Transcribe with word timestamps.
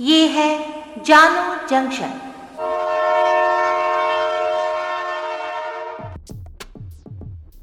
ये 0.00 0.26
है 0.26 0.58
जानो 1.04 1.68
जंक्शन। 1.68 2.20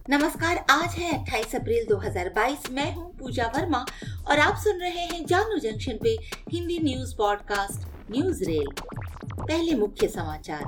नमस्कार, 0.09 0.65
आज 0.69 0.93
है 0.93 1.23
28 1.23 1.55
अप्रैल 1.55 1.85
2022 1.85 2.69
मैं 2.71 2.95
हूँ 2.95 3.11
पूजा 3.17 3.45
वर्मा 3.55 3.85
और 4.27 4.39
आप 4.39 4.55
सुन 4.55 4.77
रहे 4.77 5.05
हैं 5.05 5.25
जानो 5.25 5.57
जंक्शन 5.57 5.99
पे 6.03 6.17
Hindi 6.51 6.79
news 6.83 7.15
podcast, 7.15 7.87
news 8.11 8.43
rail. 8.43 8.67
पहले 9.41 9.75
मुख्य 9.75 10.07
समाचार। 10.07 10.63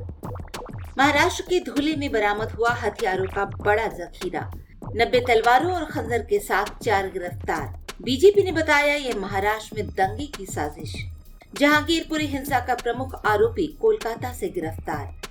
महाराष्ट्र 0.97 1.43
के 1.43 1.59
धुले 1.59 1.95
में 1.95 2.11
बरामद 2.11 2.51
हुआ 2.51 2.73
हथियारों 2.73 3.27
का 3.27 3.45
बड़ा 3.45 3.87
जखीरा। 3.87 4.51
नब्बे 4.95 5.19
तलवारों 5.19 5.73
और 5.73 5.85
खंजर 5.85 6.19
के 6.19 6.39
साथ 6.39 6.83
चार 6.83 7.07
गिरफ़्तार। 7.07 7.83
बीजेपी 8.01 8.43
ने 8.43 8.51
बताया 8.51 8.95
ये 8.95 9.13
महाराष्ट्र 9.13 9.75
में 9.75 9.87
दंगे 9.87 10.25
की 10.25 10.45
साजिश। 10.45 11.22
जहांगीरपुरी 11.59 12.25
हिंसा 12.25 12.59
का 12.59 12.75
प्रमुख 12.75 13.13
आरोपी 13.25 13.67
कोलकाता 13.81 14.33
से 14.33 14.47
गिरफ़्तार। 14.49 15.21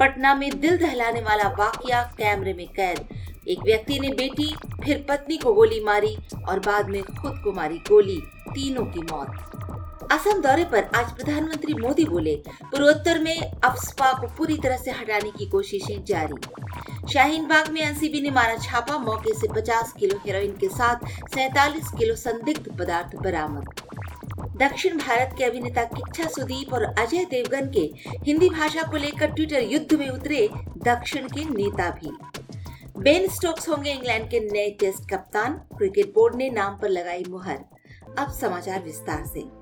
पटना 0.00 0.34
में 0.34 0.60
दिल 0.60 0.76
दहलाने 0.76 1.20
वाला 1.20 1.48
वाकया 1.48 2.02
कैमरे 2.02 2.52
में 2.52 2.66
कैद। 2.68 3.08
एक 3.48 3.58
व्यक्ति 3.58 3.98
ने 3.98 4.08
बेटी, 4.08 4.54
फिर 4.84 5.06
पत्नी 5.08 5.36
को 5.36 5.54
गोली 5.54 5.80
मारी 5.84 6.16
और 6.48 6.58
बाद 6.58 6.88
में 6.88 7.02
खुद 7.02 7.40
को 7.44 7.52
मारी 7.52 7.78
गोली, 7.78 8.20
तीनों 8.48 8.84
की 8.84 9.02
मौत। 9.02 10.08
असम 10.12 10.40
दौरे 10.40 10.64
पर 10.64 10.84
आज 10.96 11.12
प्रधानमंत्री 11.12 11.74
मोदी 11.74 12.04
बोले, 12.04 12.36
पूर्वोत्तर 12.62 13.18
में 13.18 13.52
अफस्पा 13.52 14.12
को 14.12 14.26
पूरी 14.26 14.56
तरह 14.58 14.76
से 14.76 14.90
हटाने 14.90 15.30
की 15.30 15.46
कोशिशें 15.46 16.04
जारी। 16.04 16.40
शाहीन 17.12 17.46
बाग 17.46 17.70
में 17.70 17.82
एनसीबी 17.82 18.20
ने 18.20 18.30
मारा 18.30 18.56
छापा, 18.56 18.98
मौके 18.98 19.34
से 19.34 19.48
50 19.48 19.92
किलो 19.98 20.20
हेरोइन 20.26 20.52
के 20.52 20.68
साथ 20.68 21.06
सैतालीस 21.34 21.90
किलो 21.98 22.14
संदिग्ध 22.14 22.78
पदार्थ 22.78 23.16
बरामद। 23.16 23.87
दक्षिण 24.56 24.98
भारत 24.98 25.34
के 25.38 25.44
अभिनेता 25.44 25.84
किच्छा 25.84 26.24
सुदीप 26.24 26.72
और 26.72 26.82
अजय 26.82 27.24
देवगन 27.24 27.70
के 27.70 27.80
हिंदी 28.24 28.48
भाषा 28.48 28.82
को 28.82 28.96
लेकर 28.96 29.26
ट्विटर 29.26 29.62
युद्ध 29.62 29.94
में 29.94 30.08
उतरे 30.08 30.48
दक्षिण 30.78 31.28
के 31.28 31.44
नेता 31.44 31.90
भी। 31.90 32.10
बेन 33.02 33.28
स्टोक्स 33.28 33.68
होंगे 33.68 33.92
इंग्लैंड 33.92 34.30
के 34.30 34.40
नए 34.40 34.70
टेस्ट 34.70 35.10
कप्तान। 35.10 35.52
क्रिकेट 35.52 36.14
बोर्ड 36.14 36.34
ने 36.34 36.50
नाम 36.50 36.78
पर 36.78 36.88
लगाई 36.88 37.24
मुहर। 37.28 37.58
अब 38.18 38.30
समाचार 38.30 38.82
विस्तार 38.82 39.24
से। 39.26 39.57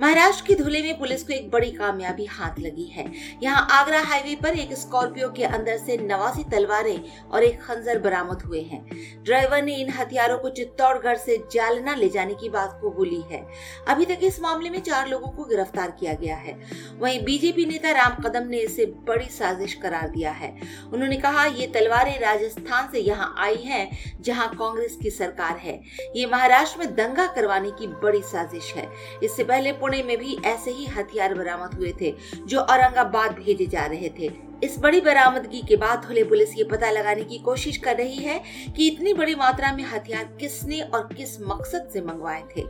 महाराष्ट्र 0.00 0.44
की 0.46 0.54
धुले 0.54 0.80
में 0.82 0.98
पुलिस 0.98 1.22
को 1.22 1.32
एक 1.32 1.50
बड़ी 1.50 1.70
कामयाबी 1.70 2.24
हाथ 2.24 2.58
लगी 2.58 2.84
है। 2.84 3.04
यहाँ 3.42 3.66
आगरा 3.70 3.98
हाईवे 4.00 4.34
पर 4.34 4.58
एक 4.58 4.72
स्कॉर्पियो 4.72 5.28
के 5.28 5.44
अंदर 5.44 5.76
से 5.76 5.96
नवासी 5.96 6.44
तलवारें 6.44 7.28
और 7.30 7.42
एक 7.42 7.60
खंजर 7.60 7.98
बरामद 7.98 8.42
हुए 8.42 8.60
हैं। 8.60 8.80
ड्राइवर 9.24 9.62
ने 9.62 9.74
इन 9.74 9.90
हथियारों 9.90 10.38
को 10.38 10.50
चित्तौड़गढ़ 10.50 11.16
से 11.16 11.36
जालना 11.52 11.94
ले 11.94 12.08
जाने 12.08 12.34
की 12.34 12.48
बात 12.48 12.78
को 12.82 12.90
बोली 12.90 13.20
है। 13.30 13.44
अभी 13.88 14.04
तक 14.04 14.20
इस 14.22 14.40
मामले 14.40 14.70
में 14.70 14.80
चार 14.80 15.08
लोगों 15.08 15.28
को 15.28 15.44
गिरफ़्तार 15.44 15.90
किया 15.90 16.14
गया 16.14 16.36
है। 16.36 16.56
वहीं 17.00 17.22
बीजेपी 17.24 17.66
नेता 17.66 17.90
राम 17.90 18.14
कदम 18.22 18.46
ने 18.46 18.58
इसे 18.58 18.86
बड़ी 19.08 19.28
साजिश 19.30 19.74
करार 19.74 20.08
दिया 20.08 20.30
है। 20.30 20.50
उन्होंने 20.92 21.16
कहा, 21.16 21.44
ये 21.44 21.66
तलवारें 21.66 22.18
राजस्थान 22.20 22.88
से 22.92 23.00
यहाँ 23.00 23.34
आई 23.38 23.56
है, 23.56 23.90
जहाँ 24.20 24.48
कांग्रेस 24.54 24.98
की 25.02 25.10
सरकार 25.10 25.56
है। 25.56 25.80
ये 26.16 26.26
महाराष्ट्र 26.26 26.78
में 26.78 26.94
दंगा 26.96 27.26
करवाने 27.26 27.70
की 27.70 27.86
बड़ी 28.02 28.22
साजिश 28.22 28.72
है। 28.74 28.88
इससे 29.22 29.44
पहले 29.44 29.72
पुणे 29.90 30.02
में 30.02 30.16
भी 30.18 30.36
ऐसे 30.46 30.70
ही 30.70 30.84
हथियार 30.86 31.34
बरामद 31.34 31.74
हुए 31.74 31.92
थे, 32.00 32.14
जो 32.46 32.58
औरंगाबाद 32.60 33.32
भेजे 33.34 33.66
जा 33.66 33.86
रहे 33.86 34.08
थे। 34.18 34.30
इस 34.64 34.78
बड़ी 34.78 35.00
बरामदगी 35.00 35.62
के 35.68 35.76
बाद 35.76 36.04
धुले 36.06 36.22
पुलिस 36.24 36.56
ये 36.56 36.64
पता 36.64 36.90
लगाने 36.90 37.22
की 37.24 37.38
कोशिश 37.38 37.76
कर 37.76 37.96
रही 37.96 38.16
है 38.16 38.40
कि 38.76 38.86
इतनी 38.88 39.14
बड़ी 39.14 39.34
मात्रा 39.34 39.72
में 39.72 39.84
हथियार 39.84 40.24
किसने 40.40 40.80
और 40.80 41.08
किस 41.14 41.40
मकसद 41.40 41.88
से 41.92 42.00
मंगवाए 42.00 42.42
थे। 42.56 42.64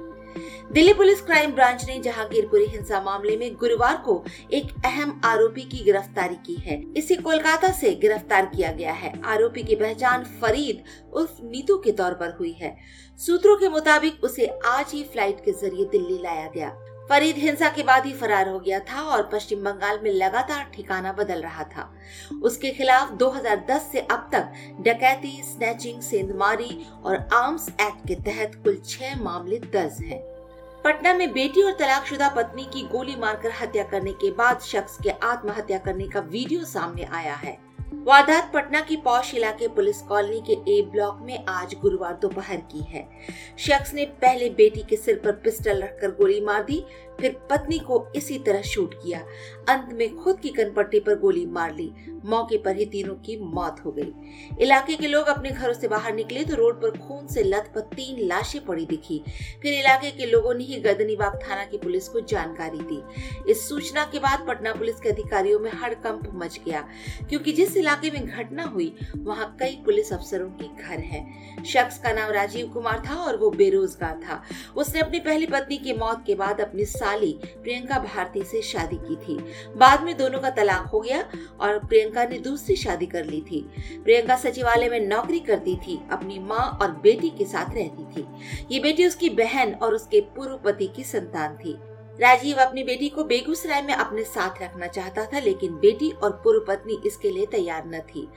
दिल्ली 0.73 0.93
पुलिस 0.95 1.21
क्राइम 1.21 1.53
ब्रांच 1.53 1.85
ने 1.87 1.99
जहांगीरपुरी 2.01 2.67
हिंसा 2.67 3.01
मामले 3.03 3.37
में 3.37 3.55
गुरुवार 3.55 3.97
को 3.97 4.23
एक 4.53 4.73
अहम 4.85 5.21
आरोपी 5.25 5.63
की 5.63 5.83
गिरफ्तारी 5.85 6.35
की 6.47 6.55
है। 6.61 6.81
इसे 6.97 7.17
कोलकाता 7.17 7.71
से 7.73 7.95
गिरफ़्तार 7.95 8.47
किया 8.47 8.71
गया 8.73 8.93
है। 8.93 9.13
आरोपी 9.25 9.63
की 9.63 9.75
पहचान 9.75 10.25
फरीद 10.41 10.85
उर्फ़ 11.13 11.43
नीतू 11.43 11.77
के 11.77 11.93
तौर 11.93 12.15
पर 12.15 12.37
हुई 12.39 12.53
है। 12.53 12.77
सूत्रों 13.19 13.57
के 13.57 13.69
मुताबिक 13.69 14.25
उसे 14.25 14.47
आज 14.67 14.93
ही 14.95 15.03
फ़्लाइट 15.05 15.45
के 15.45 15.53
ज़रिए 15.53 15.85
दिल्ली 15.87 16.23
लाया 16.23 16.47
गया। 16.55 16.69
फरीद 17.11 17.37
हिंसा 17.37 17.69
के 17.69 17.83
बाद 17.83 18.05
ही 18.07 18.13
फरार 18.13 18.49
हो 18.49 18.59
गया 18.59 18.79
था 18.81 19.01
और 19.03 19.23
पश्चिम 19.33 19.63
बंगाल 19.65 19.99
में 20.03 20.11
लगातार 20.11 20.71
ठिकाना 20.75 21.13
बदल 21.13 21.41
रहा 21.43 21.65
था 21.65 21.89
उसके 22.43 22.71
खिलाफ 22.71 23.13
2010 23.13 23.89
से 23.93 24.01
अब 24.01 24.29
तक 24.33 24.53
डकैती, 24.81 25.33
स्नैचिंग, 25.45 26.01
सेंधमारी 26.03 26.87
और 27.05 27.17
आर्म्स 27.33 27.69
एक्ट 27.69 28.07
के 28.09 28.15
तहत 28.23 28.55
कुल 28.65 28.81
छह 28.87 29.23
मामले 29.23 29.59
दर्ज 29.65 30.01
हैं। 30.03 30.21
पटना 30.85 31.15
में 31.15 31.33
बेटी 31.33 31.63
और 31.63 31.73
तलाकशुदा 31.73 32.29
पत्नी 32.29 32.65
की 32.65 32.83
गोली 32.83 33.17
मारकर 33.17 33.53
हत्या 33.61 33.85
करने 33.85 34.13
के 34.13 34.31
बाद 34.31 34.61
शख्स 34.61 34.97
के 35.03 35.11
आत्महत्या 35.11 35.79
करने 35.79 36.09
का 36.09 36.21
वीडियो 36.29 36.65
सामने 36.67 37.09
आया 37.13 37.35
है 37.35 37.59
वारदात 38.01 38.51
पटना 38.55 38.81
की 38.81 38.97
पौष 38.97 39.35
इलाके 39.35 39.67
पुलिस 39.69 40.01
कॉलोनी 40.03 40.41
के 40.41 40.53
ए 40.73 40.81
ब्लॉक 40.83 41.19
में 41.23 41.45
आज 41.49 41.75
गुरुवार 41.83 42.13
दोपहर 42.23 42.57
की 42.71 42.81
है। 42.89 43.05
शख्स 43.59 43.93
ने 43.95 44.05
पहले 44.23 44.49
बेटी 44.51 44.83
के 44.83 44.97
सिर 44.97 45.21
पर 45.25 45.33
पिस्टल 45.45 45.83
रखकर 45.83 46.11
गोली 46.11 46.41
मार 46.41 46.63
दी 46.63 46.83
फिर 47.21 47.41
पत्नी 47.51 47.79
को 47.79 48.07
इसी 48.17 48.39
तरह 48.39 48.63
शूट 48.63 48.95
किया। 48.95 49.19
अंत 49.69 49.93
में 49.93 50.17
खुद 50.17 50.41
की 50.41 50.49
कनपट्टी 50.49 51.01
पर 51.01 51.19
गोली 51.19 51.47
मार 51.47 51.75
ली। 51.75 51.93
मौके 52.25 52.59
पर 52.59 52.77
ही 52.77 52.85
तीनों 52.85 53.15
की 53.15 53.37
मौत 53.37 53.77
हो 53.85 53.93
गई। 53.93 54.13
इलाके 54.61 54.97
के 54.97 55.07
लोग 55.07 55.27
अपने 55.27 55.51
घरों 55.51 55.75
से 55.75 55.89
बाहर 55.89 56.15
निकले 56.15 56.45
तो 56.45 56.55
रोड 56.55 56.83
पर 56.83 56.99
खून 56.99 57.27
से 57.27 57.43
लथपथ 57.43 57.81
तीन 57.81 58.27
लाशें 58.27 58.65
पड़ी 58.65 58.87
दिखी। 58.87 59.23
फिर 59.63 59.75
इलाके 59.75 60.11
के 60.11 60.27
लोगों 60.27 60.55
ने 60.55 60.65
ही 60.65 60.81
गदनीबाग 60.81 61.39
थाना 61.43 61.65
की 61.65 61.79
पुलिस 61.79 62.09
को 62.09 62.21
जानकारी 62.21 62.79
दी। 62.79 63.03
इस 63.51 63.69
सूचना 63.69 64.05
के 64.05 64.19
बाद 64.19 64.45
पटना 64.49 64.73
पुलिस 64.73 65.01
के 65.01 65.09
अधिकारियों 65.09 65.61
में 65.61 65.71
हड़कंप 65.73 66.31
मच 66.35 66.61
गया। 66.67 66.89
क्योंकि 67.29 67.53
जिस 67.53 67.77
इलाके 67.77 68.11
में 68.11 68.27
घटना 68.27 68.63
हुई, 68.63 68.95
वहाँ 69.17 69.57
कई 69.61 69.83
पुलिस 69.85 70.13
अफसरों 70.13 70.49
के 70.51 70.83
घर 70.83 71.01
है। 71.01 71.27
शख्स 71.65 71.99
का 71.99 72.13
नाम 72.13 72.31
राजीव 72.31 72.67
कुमार 72.67 73.03
था 73.11 73.15
और 73.15 73.37
वो 73.37 73.51
बेरोजगार 73.51 74.21
था। 74.29 74.43
उसने 74.77 75.01
अपनी 75.01 75.21
पहली 75.21 75.47
पत्नी 75.47 75.79
की 75.79 75.93
मौत 75.93 76.23
के 76.27 76.35
बाद 76.35 76.61
अपनी 76.61 76.85
साली 77.11 77.33
प्रियंका 77.63 77.99
भारती 77.99 78.43
से 78.43 78.63
शादी 78.63 78.97
की 78.99 79.17
थी। 79.17 79.37
बाद 79.77 80.03
में 80.03 80.17
दोनों 80.17 80.39
का 80.39 80.51
तलाक 80.51 80.87
हो 80.87 81.01
गया 81.01 81.21
और 81.61 81.79
प्रियंका 81.79 82.25
ने 82.25 82.39
दूसरी 82.39 82.77
शादी 82.77 83.07
कर 83.07 83.25
ली 83.25 83.41
थी। 83.41 83.61
प्रियंका 84.05 84.37
सचिवालय 84.37 84.89
में 84.89 85.01
नौकरी 85.01 85.41
करती 85.41 85.77
थी, 85.77 86.01
अपनी 86.13 86.39
माँ 86.39 86.79
और 86.83 86.91
बेटी 87.03 87.31
के 87.31 87.45
साथ 87.45 87.75
रहती 87.75 88.05
थी। 88.13 88.27
ये 88.71 88.81
बेटी 88.81 89.07
उसकी 89.07 89.31
बहन 89.31 89.75
और 89.75 89.95
उसके 89.95 90.21
पूर्व 90.37 90.57
पति 90.65 90.87
की 90.87 91.05
संतान 91.05 91.57
थी। 91.57 91.77
राजीव 92.21 92.57
अपनी 92.57 92.83
बेटी 92.85 93.09
को 93.09 93.23
बेगूसराय 93.25 93.83
में 93.83 93.93
अपने 93.95 94.23
साथ 94.25 94.63
रखना 94.63 94.87
चाहता 94.87 95.25
था, 95.25 95.39
लेकिन 95.39 95.75
बेटी 95.75 96.11
और 96.13 96.31
पूर्व 96.45 96.65
पत्नी 96.69 96.99
इसके 97.07 97.31
लिए 97.31 97.47
तैयार 97.47 97.87
न 97.87 98.01
थी। 98.09 98.29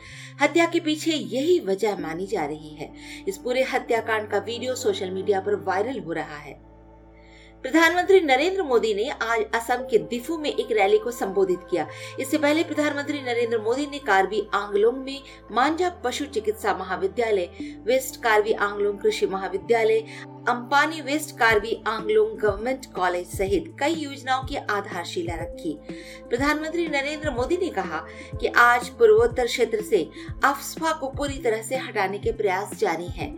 हत्या 0.41 0.65
के 0.65 0.79
पीछे 0.79 1.11
यही 1.11 1.59
वजह 1.59 1.97
मानी 1.99 2.27
जा 2.27 2.45
रही 2.45 2.75
है। 2.75 2.91
इस 3.27 3.37
पूरे 3.37 3.63
हत्याकांड 3.63 4.29
का 4.29 4.37
वीडियो 4.37 4.75
सोशल 4.75 5.11
मीडिया 5.11 5.39
पर 5.39 5.63
वायरल 5.63 5.99
हो 5.99 6.11
रहा 6.11 6.37
है। 6.37 6.61
प्रधानमंत्री 7.63 8.19
नरेंद्र 8.21 8.63
मोदी 8.63 8.93
ने 8.93 9.07
आज 9.09 9.43
असम 9.55 9.83
के 9.91 9.97
दिफू 9.97 10.37
में 10.37 10.49
एक 10.49 10.71
रैली 10.71 10.97
को 10.97 11.11
संबोधित 11.11 11.59
किया 11.71 11.87
इससे 12.19 12.37
पहले 12.37 12.63
प्रधानमंत्री 12.63 13.21
नरेंद्र 13.21 13.59
मोदी 13.61 13.85
ने 13.85 13.99
कार्बी 13.99 14.41
आंगलोंग 14.53 14.97
में 14.97 15.21
मांझा 15.51 15.89
पशु 16.03 16.25
चिकित्सा 16.25 16.73
महाविद्यालय, 16.77 17.49
वेस्ट 17.85 18.21
कार्बी 18.23 18.53
आंगलोंग 18.53 18.99
कृषि 18.99 19.27
महाविद्यालय 19.27 20.03
अम्पानी 20.49 21.01
west 21.01 21.37
Karbi 21.37 21.83
Anglong 21.87 22.37
government 22.39 22.85
college 22.85 23.27
सहित 23.27 23.75
कई 23.79 23.93
योजनाओं 23.93 24.43
की 24.43 24.55
आधारशिला 24.55 25.35
रखी 25.35 25.77
प्रधानमंत्री 26.29 26.87
नरेंद्र 26.87 27.31
मोदी 27.31 27.57
ने 27.57 27.69
कहा 27.69 28.03
कि 28.41 28.47
आज 28.47 28.89
पूर्वोत्तर 28.89 29.45
क्षेत्र 29.45 29.81
से 29.81 30.03
अफस्फा 30.43 30.91
को 30.91 31.07
पूरी 31.07 31.37
तरह 31.37 31.61
से 31.61 31.77
हटाने 31.77 32.19
के 32.19 32.31
प्रयास 32.31 32.75
जारी 32.79 33.07
हैं। 33.07 33.31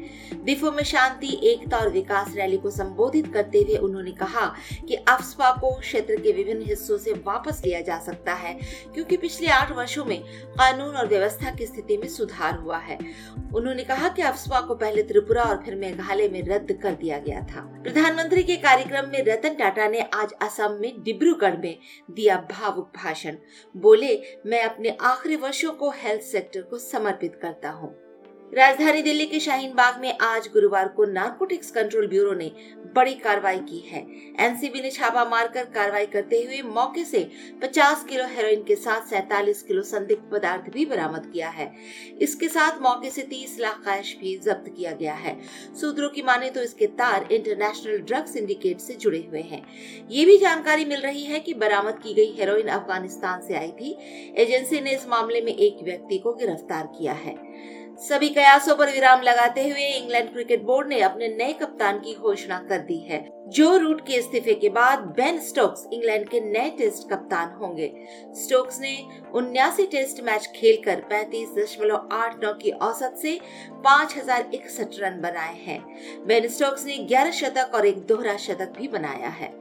दिफो 0.45 0.71
में 0.71 0.83
शांति, 0.83 1.39
एकता 1.43 1.77
और 1.77 1.89
विकास 1.89 2.33
रैली 2.35 2.57
को 2.57 2.69
संबोधित 2.69 3.31
करते 3.33 3.59
हुए 3.59 3.77
उन्होंने 3.77 4.11
कहा 4.15 4.45
कि 4.87 4.95
अफस्फा 4.95 5.51
को 5.51 5.71
क्षेत्र 5.75 6.15
के 6.15 6.31
विभिन्न 6.31 6.61
हिस्सों 6.61 6.97
से 6.97 7.13
वापस 7.25 7.61
लिया 7.65 7.81
जा 7.81 7.99
सकता 7.99 8.33
है, 8.33 8.53
क्योंकि 8.93 9.17
पिछले 9.17 9.47
आठ 9.49 9.71
वर्षों 9.71 10.05
में 10.05 10.21
कानून 10.51 10.95
और 10.95 11.07
व्यवस्था 11.07 11.51
की 11.51 11.65
स्थिति 11.65 11.97
में 11.97 12.07
सुधार 12.07 12.57
हुआ 12.57 12.77
है। 12.77 12.97
उन्होंने 13.55 13.83
कहा 13.83 14.09
कि 14.09 14.21
अफस्फा 14.21 14.59
को 14.61 14.75
पहले 14.75 15.03
त्रिपुरा 15.03 15.43
और 15.43 15.61
फिर 15.65 15.75
मेघालय 15.75 16.27
में 16.29 16.41
रद्द 16.43 16.71
कर 16.83 16.93
दिया 16.93 17.19
गया 17.19 17.41
था। 17.45 17.61
प्रधानमंत्री 17.83 18.43
के 18.43 18.55
कार्यक्रम 18.57 19.09
में 19.09 19.23
रतन 19.23 19.55
टाटा 19.55 19.87
ने 19.87 20.01
आज 20.13 20.33
असम 20.41 20.77
में 20.81 21.03
डिब्रूगढ़ 21.03 21.57
में 21.57 21.77
दिया 22.11 22.37
भावुक 22.51 22.91
भाषण। 22.95 23.37
बोले, 23.75 24.21
मैं 24.45 24.63
अपने 24.63 24.97
आखिरी 25.03 25.35
वर्षों 25.35 25.71
को 25.73 25.89
हेल्थ 25.97 26.21
सेक्टर 26.21 26.61
को 26.61 26.77
समर्पित 26.79 27.39
करता 27.41 27.69
हूँ। 27.69 27.95
राजधानी 28.53 29.01
दिल्ली 29.01 29.25
के 29.25 29.39
शाहीन 29.39 29.71
बाग 29.73 29.99
में 30.01 30.17
आज 30.21 30.47
गुरुवार 30.47 30.87
को 30.87 31.05
नार्कोटिक्स 31.05 31.71
कंट्रोल 31.71 32.07
ब्यूरो 32.07 32.33
ने 32.33 32.51
बड़ी 32.95 33.13
कार्रवाई 33.13 33.57
की 33.59 33.79
है। 33.87 33.99
एनसीबी 34.39 34.81
ने 34.81 34.91
छापा 34.91 35.23
मारकर 35.25 35.63
कार्रवाई 35.65 36.05
करते 36.05 36.41
हुए 36.43 36.61
मौके 36.65 37.03
से 37.05 37.23
50 37.63 38.03
किलो 38.03 38.25
हेरोइन 38.25 38.63
के 38.63 38.75
साथ 38.75 39.09
सैतालीस 39.09 39.63
किलो 39.63 39.81
संदिग्ध 39.81 40.29
पदार्थ 40.31 40.71
भी 40.73 40.85
बरामद 40.85 41.29
किया 41.33 41.49
है। 41.49 41.71
इसके 42.21 42.47
साथ 42.47 42.81
मौके 42.81 43.09
से 43.09 43.21
30 43.23 43.59
लाख 43.59 43.81
कैश 43.85 44.15
भी 44.21 44.37
जब्त 44.37 44.73
किया 44.77 44.91
गया 44.91 45.13
है। 45.13 45.37
सूत्रों 45.81 46.09
की 46.09 46.21
माने 46.21 46.49
तो 46.49 46.61
इसके 46.61 46.87
तार 46.95 47.27
इंटरनेशनल 47.31 47.97
ड्रग 47.99 48.25
सिंडिकेट 48.25 48.79
से 48.79 48.93
जुड़े 48.95 49.25
हुए 49.29 49.41
हैं। 49.41 49.63
ये 50.09 50.25
भी 50.25 50.37
जानकारी 50.37 50.85
मिल 50.85 51.01
रही 51.01 51.23
है 51.23 51.39
की 51.39 51.53
बरामद 51.55 51.99
की 52.03 52.13
गई 52.13 52.35
हेरोइन 52.37 52.67
अफ़गानिस्तान 52.69 53.41
से 53.41 53.55
आई 53.55 53.71
थी। 53.71 53.97
एजेंसी 54.37 54.81
ने 54.81 54.95
इस 54.95 55.07
मामले 55.07 55.41
में 55.41 55.55
एक 55.55 55.83
व्यक्ति 55.83 56.17
को 56.17 56.33
गिरफ़्तार 56.33 56.91
किया 56.97 57.13
है। 57.15 57.83
सभी 57.99 58.29
कयासों 58.29 58.75
पर 58.75 58.91
विराम 58.91 59.21
लगाते 59.21 59.61
हुए 59.61 59.87
इंग्लैंड 59.89 60.31
क्रिकेट 60.31 60.63
बोर्ड 60.63 60.87
ने 60.87 60.99
अपने 61.01 61.27
नए 61.29 61.53
कप्तान 61.53 61.99
की 61.99 62.13
घोषणा 62.13 62.57
कर 62.69 62.79
दी 62.79 62.97
है, 62.99 63.19
जो 63.47 63.77
रूट 63.77 64.01
के 64.07 64.13
इस्तीफे 64.13 64.53
के 64.53 64.69
बाद 64.69 64.99
बेन 65.17 65.39
स्टोक्स 65.41 65.87
इंग्लैंड 65.93 66.27
के 66.29 66.39
नए 66.41 66.69
टेस्ट 66.77 67.09
कप्तान 67.09 67.53
होंगे। 67.53 67.91
स्टोक्स 68.37 68.79
ने 68.81 68.97
उन्यासी 69.35 69.85
टेस्ट 69.87 70.21
मैच 70.23 70.51
खेलकर 70.55 71.01
पैंतीस 71.09 71.53
दशमलव 71.57 72.09
आठ 72.13 72.43
नौ 72.43 72.53
की 72.53 72.71
औसत 72.81 73.15
से 73.21 73.39
पाँच 73.85 74.17
हज़ार 74.17 74.49
इकसठ 74.53 74.99
रन 74.99 75.21
बनाए 75.21 75.55
हैं। 75.61 75.79
बेन 76.27 76.47
स्टोक्स 76.49 76.85
ने 76.85 76.97
ग्यारह 77.05 77.31
शतक 77.33 77.75
और 77.75 77.85
एक 77.85 78.05
दोहरा 78.07 78.37
शतक 78.39 78.77
भी 78.77 78.87
बनाया 78.89 79.29
है। 79.31 79.53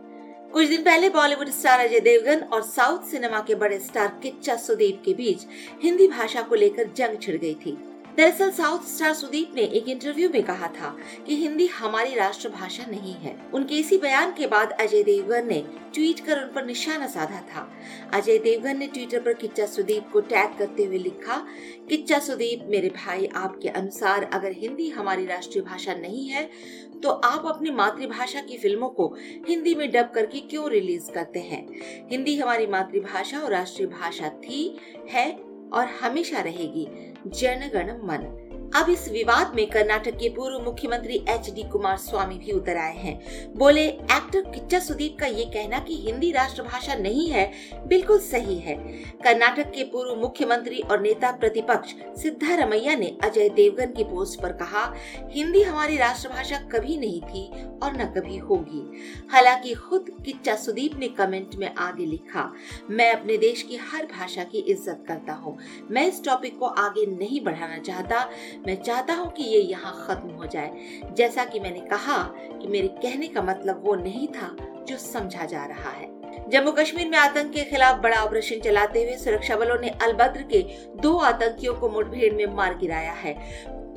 कुछ 0.53 0.69
दिन 0.69 0.83
पहले 0.83 1.09
बॉलीवुड 1.11 1.49
स्टार 1.53 1.81
अजय 1.81 2.01
देवगन 2.01 2.47
और 2.53 2.63
साउथ 2.65 3.11
सिनेमा 3.11 3.45
के 3.47 3.55
बड़े 3.55 3.79
स्टार 3.81 4.19
किच्चा 4.23 4.57
सुदीप 4.59 5.03
के 5.05 5.15
बीच 5.15 5.47
हिंदी 5.83 6.07
भाषा 6.09 6.43
को 6.43 6.55
लेकर 6.55 6.93
जंग 6.97 7.19
छिड़ 7.23 7.37
गई 7.37 7.55
थी। 7.57 7.79
दरअसल 8.16 8.50
साउथ 8.50 8.82
स्टार 8.87 9.12
सुदीप 9.14 9.52
ने 9.55 9.62
एक 9.69 9.88
इंटरव्यू 9.88 10.28
में 10.31 10.43
कहा 10.43 10.66
था 10.70 10.94
कि 11.26 11.37
हिंदी 11.37 11.66
हमारी 11.66 12.14
राष्ट्रभाषा 12.14 12.84
नहीं 12.90 13.12
है। 13.14 13.34
उनके 13.55 13.75
इसी 13.75 13.96
बयान 13.99 14.32
के 14.32 14.46
बाद 14.46 14.72
अजय 14.72 15.02
देवगन 15.02 15.46
ने 15.46 15.58
ट्वीट 15.94 16.20
कर 16.20 16.43
उन 16.43 16.52
पर 16.55 16.64
निशाना 16.66 17.06
साधा 17.06 17.40
था। 17.49 17.66
अजय 18.12 18.38
देवगन 18.38 18.76
ने 18.78 18.87
ट्विटर 18.87 19.20
पर 19.20 19.32
किच्चा 19.32 19.66
सुदीप 19.66 20.11
को 20.12 20.20
टैग 20.22 20.56
करते 20.58 20.84
हुए 20.84 20.99
लिखा, 20.99 21.37
किच्चा 21.88 22.19
सुदीप, 22.19 22.64
मेरे 22.69 22.88
भाई, 22.88 23.26
आपके 23.26 23.69
अनुसार 23.70 24.28
अगर 24.34 24.52
हिंदी 24.52 24.88
हमारी 24.90 25.26
राष्ट्रीय 25.26 25.64
भाषा 25.64 25.94
नहीं 25.94 26.28
है 26.28 26.49
तो 27.02 27.11
आप 27.11 27.46
अपनी 27.46 27.70
मातृभाषा 27.70 28.40
की 28.40 28.56
फ़िल्मों 28.58 28.88
को 28.88 29.06
हिंदी 29.49 29.75
में 29.75 29.90
डब 29.93 30.11
करके 30.14 30.40
क्यों 30.40 30.70
रिलीज़ 30.70 31.11
करते 31.12 31.40
हैं? 31.40 31.66
हिंदी 32.11 32.37
हमारी 32.38 32.66
मातृभाषा 32.66 33.40
और 33.40 33.50
राष्ट्रीय 33.50 33.88
भाषा 33.90 34.28
थी, 34.38 34.76
है 35.11 35.31
और 35.72 35.87
हमेशा 36.00 36.40
रहेगी। 36.40 36.87
जनगण 37.26 37.91
मन 38.03 38.25
अब 38.75 38.88
इस 38.91 39.09
विवाद 39.09 39.53
में 39.55 39.67
कर्नाटक 39.71 40.17
के 40.19 40.29
पूर्व 40.29 40.59
मुख्यमंत्री 40.59 41.15
एच 41.29 41.50
डी 41.55 41.62
कुमार 41.62 41.97
स्वामी 41.97 42.38
भी 42.38 42.53
उतर 42.53 42.76
आए 42.76 42.97
हैं। 42.97 43.53
बोले, 43.56 43.85
एक्टर 43.87 44.41
किच्चा 44.44 44.79
सुदीप 44.79 45.17
का 45.21 45.26
ये 45.26 45.44
कहना 45.47 45.79
कि 45.79 45.94
हिंदी 45.97 46.31
राष्ट्रभाषा 46.32 46.94
नहीं 46.94 47.29
है, 47.31 47.50
बिल्कुल 47.87 48.19
सही 48.21 48.56
है। 48.59 48.75
कर्नाटक 49.25 49.71
के 49.71 49.85
पूर्व 49.85 50.15
मुख्यमंत्री 50.21 50.81
और 50.81 51.00
नेता 51.00 51.31
प्रतिपक्ष 51.32 51.94
सिद्धारमैया 52.23 52.97
ने 52.97 53.17
अजय 53.25 53.49
देवगन 53.50 53.93
की 53.93 54.05
पोस्ट 54.05 54.41
पर 54.43 54.53
कहा, 54.55 54.82
हिंदी 55.31 55.62
हमारी 55.62 55.97
राष्ट्रभाषा 55.97 56.59
कभी 56.73 56.97
नहीं 56.97 57.21
थी 57.23 57.47
और 57.82 57.97
न 57.97 58.06
कभी 58.17 58.37
होगी। 58.38 58.82
हालाँकि 59.32 59.75
खुद 59.75 60.11
किच्चा 60.25 60.56
सुदीप 60.56 60.99
ने 60.99 61.09
कमेंट 61.12 61.55
में 61.55 61.69
आगे 61.69 62.06
लिखा, 62.06 62.50
मैं 62.91 63.11
अपने 63.12 63.37
देश 63.38 63.62
की 63.62 63.76
हर 63.85 64.06
भाषा 64.12 64.44
की 64.44 64.59
इज़्ज़त 64.67 65.05
करता 65.09 65.32
हूँ। 65.35 65.56
मैं 65.91 66.06
इस 66.09 66.23
टॉपिक 66.25 66.59
को 66.59 66.67
आगे 66.67 67.06
नहीं 67.09 67.41
बढ़ाना 67.44 67.79
चाहता। 67.79 68.29
मैं 68.66 68.82
चाहता 68.82 69.14
हूँ 69.14 69.31
कि 69.32 69.44
ये 69.44 69.61
यहाँ 69.61 70.06
खत्म 70.06 70.28
हो 70.28 70.46
जाए। 70.46 70.70
जैसा 71.12 71.44
कि 71.44 71.61
मैंने 71.61 71.81
कहा 71.81 72.22
कि 72.62 72.69
मेरे 72.69 72.88
कहने 72.88 73.28
का 73.28 73.43
मतलब 73.43 73.82
वो 73.87 73.94
नहीं 73.94 74.28
था 74.28 74.56
जो 74.88 74.96
समझा 74.96 75.44
जा 75.44 75.64
रहा 75.64 75.90
है। 75.90 76.12
जम्मू 76.50 76.72
कश्मीर 76.72 77.08
में 77.08 77.19
आतंक 77.19 77.52
के 77.52 77.64
खिलाफ 77.64 78.00
बड़ा 78.00 78.16
ऑपरेशन 78.16 78.61
चलाते 78.61 79.02
हुए 79.02 79.16
सुरक्षा 79.16 79.56
बलों 79.56 79.78
ने 79.78 79.88
अलबद्र 79.88 80.43
के 80.43 80.62
दो 80.96 81.16
आतंकियों 81.19 81.75
को 81.75 81.88
मुठभेड़ 81.88 82.32
में 82.34 82.46
मार 82.46 82.78
गिराया 82.78 83.12
है। 83.12 83.34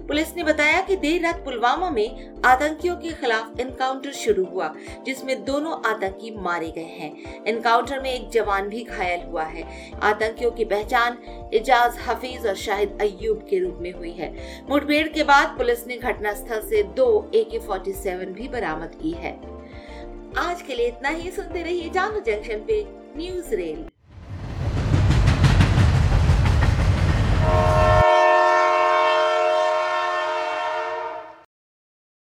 पुलिस 0.08 0.36
ने 0.36 0.44
बताया 0.44 0.82
कि 0.82 0.96
देर 0.96 1.22
रात 1.22 1.44
पुलवामा 1.46 1.90
में 1.90 2.34
आतंकियों 2.46 2.96
के 2.96 3.10
खिलाफ 3.12 3.60
एनकाउंटर 3.60 4.12
शुरू 4.12 4.46
हुआ, 4.46 4.74
जिसमें 5.06 5.44
दोनों 5.46 5.74
आतंकी 5.86 6.32
मारे 6.38 6.72
गए 6.72 6.96
हैं। 7.00 7.44
एनकाउंटर 7.48 8.00
में 8.00 8.10
एक 8.14 8.30
जवान 8.30 8.70
भी 8.70 8.84
घायल 8.84 9.24
हुआ 9.24 9.44
है। 9.44 9.66
आतंकियों 10.04 10.52
की 10.52 10.66
पहचान 10.66 11.18
इजाज 11.54 11.98
हफीज 12.08 12.48
और 12.48 12.56
शाहिद 12.56 12.98
अयूब 13.02 13.46
के 13.50 13.60
रूप 13.60 13.78
में 13.82 13.92
हुई 13.92 14.12
है। 14.12 14.34
मुठभेड़ 14.70 15.08
के 15.08 15.24
बाद 15.24 15.56
पुलिस 15.58 15.86
ने 15.88 15.98
घटनास्थल 15.98 16.62
से 16.62 16.84
दो 16.84 17.10
ए 17.36 17.44
के 17.44 17.60
फोर्टी 17.60 17.94
सेवन 17.94 18.34
भी 18.34 18.48
बरामद 18.48 18.98
की 19.02 19.12
है। 19.18 19.36
आज 20.38 20.62
के 20.62 20.76
लिए 20.76 20.88
इतना 20.88 21.10
ही। 21.10 21.32
सुनते 21.32 21.64
रहिए 21.64 21.90
जानू 21.90 22.20
जंक्शन 22.20 22.66
पे 22.68 22.84
न्यूज़ 23.18 23.56
रेल। 23.56 23.86